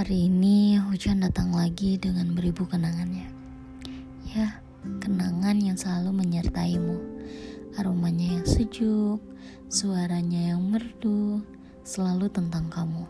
[0.00, 3.28] Hari ini hujan datang lagi dengan beribu kenangannya.
[4.32, 4.64] Ya,
[4.96, 6.96] kenangan yang selalu menyertaimu.
[7.76, 9.20] Aromanya yang sejuk,
[9.68, 11.44] suaranya yang merdu,
[11.84, 13.04] selalu tentang kamu.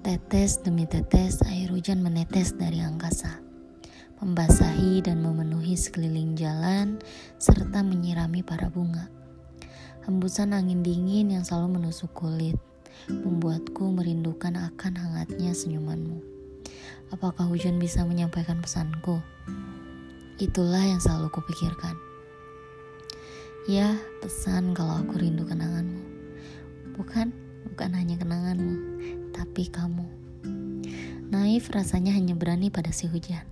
[0.00, 3.44] Tetes demi tetes air hujan menetes dari angkasa.
[4.24, 6.96] Membasahi dan memenuhi sekeliling jalan
[7.36, 9.12] serta menyirami para bunga.
[10.08, 12.56] Hembusan angin dingin yang selalu menusuk kulit
[13.08, 16.20] membuatku merindukan akan hangatnya senyumanmu.
[17.12, 19.22] Apakah hujan bisa menyampaikan pesanku?
[20.40, 21.94] Itulah yang selalu kupikirkan.
[23.70, 26.02] Ya, pesan kalau aku rindu kenanganmu.
[26.98, 27.30] Bukan,
[27.70, 28.76] bukan hanya kenanganmu,
[29.32, 30.04] tapi kamu.
[31.32, 33.46] Naif rasanya hanya berani pada si hujan.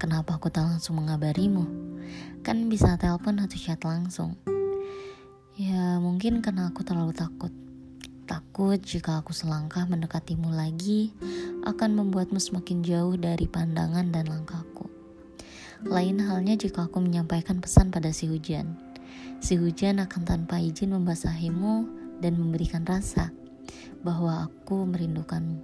[0.00, 1.68] Kenapa aku tak langsung mengabarimu?
[2.40, 4.34] Kan bisa telepon atau chat langsung.
[5.60, 7.52] Ya, mungkin karena aku terlalu takut
[8.50, 11.14] Takut jika aku selangkah mendekatimu lagi
[11.62, 14.90] akan membuatmu semakin jauh dari pandangan dan langkahku.
[15.86, 18.74] Lain halnya jika aku menyampaikan pesan pada si hujan.
[19.38, 21.86] Si hujan akan tanpa izin membasahimu
[22.18, 23.30] dan memberikan rasa
[24.02, 25.62] bahwa aku merindukanmu.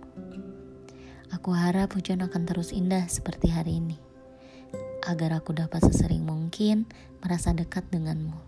[1.35, 3.99] Aku harap hujan akan terus indah seperti hari ini,
[5.03, 6.87] agar aku dapat sesering mungkin
[7.19, 8.39] merasa dekat denganmu.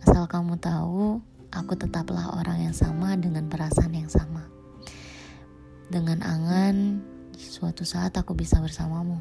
[0.00, 1.20] Asal kamu tahu,
[1.54, 2.53] aku tetaplah orang
[3.20, 4.46] dengan perasaan yang sama.
[5.90, 7.04] Dengan angan,
[7.36, 9.20] suatu saat aku bisa bersamamu.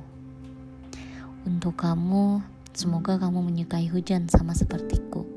[1.43, 2.39] Untuk kamu,
[2.71, 5.27] semoga kamu menyukai hujan sama sepertiku.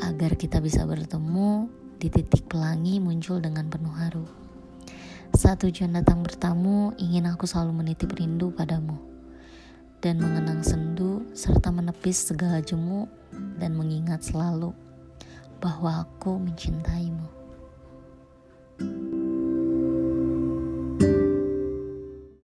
[0.00, 1.66] Agar kita bisa bertemu
[1.98, 4.26] di titik pelangi muncul dengan penuh haru.
[5.34, 9.12] Saat hujan datang bertamu, ingin aku selalu menitip rindu padamu
[10.02, 13.06] dan mengenang sendu serta menepis segala jemu
[13.62, 14.74] dan mengingat selalu
[15.62, 17.41] bahwa aku mencintaimu.